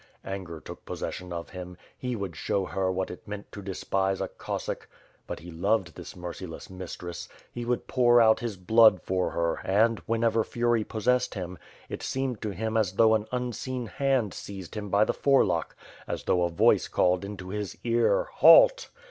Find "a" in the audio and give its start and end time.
4.19-4.29, 16.45-16.49